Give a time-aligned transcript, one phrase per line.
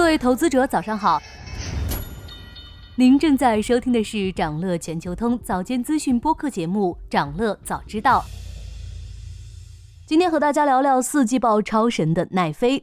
[0.00, 1.20] 各位投资者，早上好。
[2.96, 8.20] 您正在收听的是长乐全球通早间资讯播客节目《长乐早知道》。
[10.06, 12.82] 今天和大家聊聊四季报超神的奈飞。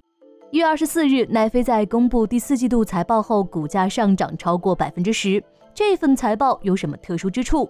[0.51, 5.43] 一月二十四日，奈飞在公布第四季度财报后，股价上涨超过百分之十。
[5.73, 7.67] 这份财报有什么特殊之处？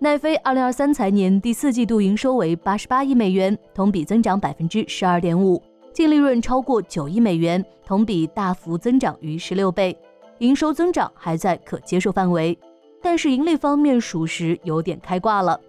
[0.00, 5.62] 奈飞二零二三财年第四季度营收为八十八亿美元，同比增长百分之十二点五。
[5.98, 9.98] 净利润超过九亿美元，同比大幅增长逾十六倍，
[10.38, 12.56] 营收增长还在可接受范围，
[13.02, 15.60] 但是盈利方面属实有点开挂了。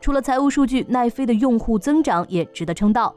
[0.00, 3.14] 除了财务数据，奈飞的用户增长也值得称道。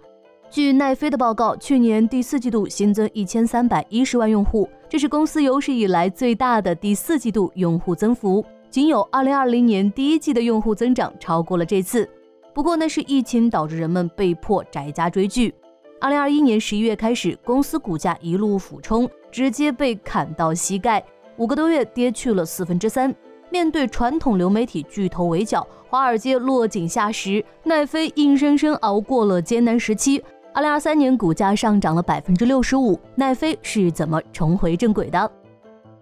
[0.50, 12.06] 据奈飞的报告，去年第四季度新增一千三百一十万用户，这是公司有史以来最大的第四季度用户增幅，仅有二零二零年第一季的用户增长超过了这次。
[12.54, 15.56] 不过那是疫情导致人们被迫宅家追剧。
[16.02, 21.04] 二零二一年十一月开始，公司股价一路俯冲，直接被砍到膝盖，
[21.36, 23.14] 五个多月跌去了四分之三。
[23.50, 30.24] 面对传统流媒体巨头围剿，华尔街落井下石，奈飞硬生生熬过了艰难时期。
[30.54, 35.30] 二零二三年股价上涨了百分之六十五，奈飞是怎么重回正轨的？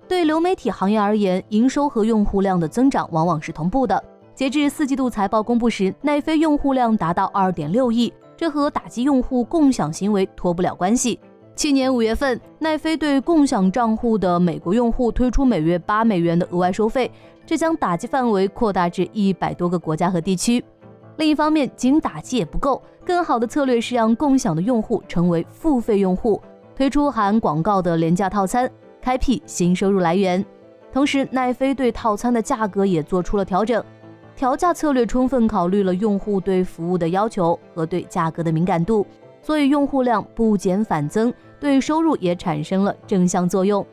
[0.07, 4.01] 对流媒体行业而言，营收和用户量的增长往往是同步的。
[4.35, 8.13] 截至四季度财报公布时，奈飞用户量达到二点六亿。
[8.37, 11.19] 这和打击用户共享行为脱不了关系。
[11.55, 17.11] 去年五月份，奈飞对共享账户的美国用户推出每月八美元的额外收费，
[17.47, 20.63] 这将打击范围扩大至一百多个国家和地区。
[21.15, 26.39] 另一方面，仅打击也不够，更好的策略是让共享的用户成为付费用户，
[26.75, 28.69] 推出含广告的廉价套餐，
[29.01, 30.45] 开辟新收入来源。
[30.93, 33.83] 同时，奈飞对套餐的价格也做出了调整。
[34.37, 39.03] 调价策略充分考虑了用户对服务的要求和对价格的敏感度，
[39.41, 43.83] 所以用户量不减反增，对收入也产生了正向作用。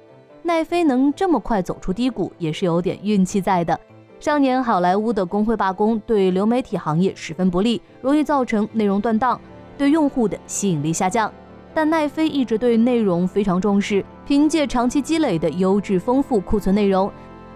[0.42, 3.80] 奈飞能这么快走出低谷，也是有点运气在的。
[4.20, 9.40] 上年好莱坞的工会罢工对流媒体行业十分不利，容易造成内容断档，
[9.78, 11.32] 对用户的吸引力下降。
[11.72, 17.10] 但奈飞一直对内容非常重视，凭借长期积累的优质丰富库存内容。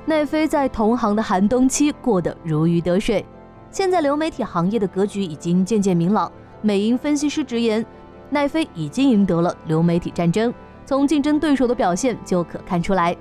[0.08, 3.22] 奈飞在同行的寒冬期过得如鱼得水，
[3.70, 6.32] 现在流媒体行业的格局已经渐渐明朗。
[6.62, 7.84] 美银分析师直言，
[8.30, 10.52] 奈飞已经赢得了流媒体战争，
[10.86, 13.14] 从竞争对手的表现就可看出来。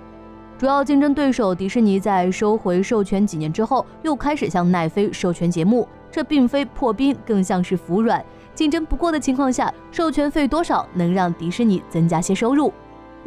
[0.57, 8.23] 主要竞争对手迪士尼在收回授权几年之后，又开始向奈飞授权节目，这并非破冰，更像是服软。
[8.55, 12.71] 竞争不过的情况下，授权费多少能让迪士尼增加些收入？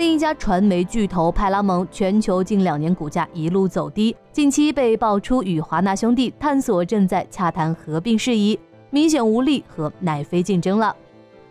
[0.00, 10.96] 另一家传媒巨头派拉蒙，全球近两年股价一路走低，近期被爆出与华纳兄弟探索正在洽谈合并事宜，明显无力和奈飞竞争了。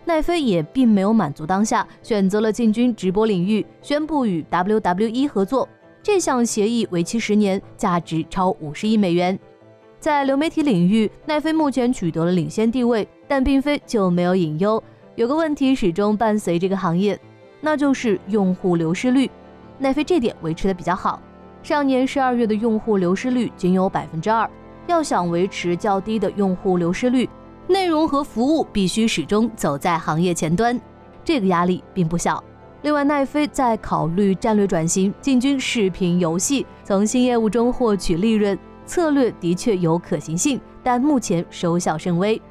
[0.04, 5.70] 奈飞也并没有满足当下，选择了进军直播领域，宣布与 WWE 合作。
[6.02, 9.38] 这项协议为期十年，价值超五十亿美元。
[10.00, 14.84] 在流媒体领域，奈飞目前取得了领先地位，但并非就没有隐忧。
[15.14, 17.20] 有个问题始终伴随这个行业。
[17.62, 19.30] 那就是用户流失率，
[19.78, 21.22] 奈飞这点维持的比较好。
[21.62, 24.50] 上年十二月的用户流失率仅有百分之二。
[24.88, 27.30] 要想维持较低的用户流失率，
[27.68, 30.82] 内容和服务必须始终走在行业前端，
[31.24, 32.44] 这个压力并不小。
[32.82, 42.42] 另外，奈飞在考虑战略转型，进军视频游戏，从新业务中获取利润，策略的确有可行性，但目前收效甚微。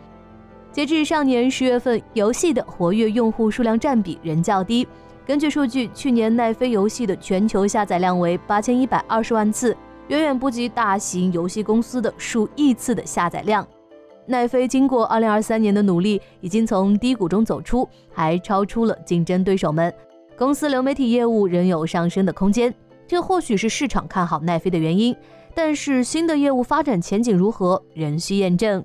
[0.79, 4.87] 截至上年十月份，游戏的活跃用户数量占比仍较低。
[5.27, 13.67] 根据数据，去年奈飞游戏的全球下载量为八千一百二十万次，远远不及大型游戏公司的数亿次的下载量。
[14.25, 19.93] 奈飞经过二零二三年的努力，已经从低谷中走出，还超出了竞争对手们。
[20.37, 22.73] 公司流媒体业务仍有上升的空间，
[23.05, 25.13] 这或许是市场看好奈飞的原因。
[25.57, 28.85] 但是新的业务发展前景如何，仍需验证。